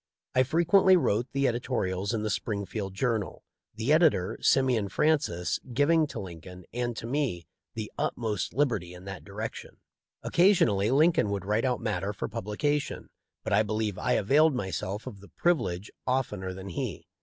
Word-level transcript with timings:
I 0.33 0.41
frequently 0.41 0.97
wrote 0.97 1.27
the 1.31 1.47
editorials 1.47 2.11
in 2.11 2.23
the 2.23 2.31
Springfield 2.31 2.95
Journal, 2.95 3.43
the 3.75 3.93
editor, 3.93 4.39
Simeon 4.41 4.89
Francis, 4.89 5.59
giving 5.73 6.07
to 6.07 6.19
Lincoln 6.19 6.65
and 6.73 6.97
to 6.97 7.05
me 7.05 7.45
the 7.75 7.91
utmost 7.99 8.51
liberty 8.51 8.95
in 8.95 9.05
that 9.05 9.23
direction. 9.23 9.77
Occasionally 10.23 10.89
Lincoln 10.89 11.29
would 11.29 11.45
write 11.45 11.65
out 11.65 11.81
matter 11.81 12.13
for 12.13 12.27
publication, 12.27 13.09
but 13.43 13.53
I 13.53 13.61
believe 13.61 13.99
I 13.99 14.13
availed 14.13 14.55
myself 14.55 15.05
of 15.05 15.19
the 15.19 15.29
privilege 15.29 15.91
oftener 16.07 16.51
than 16.51 16.69
he. 16.69 17.05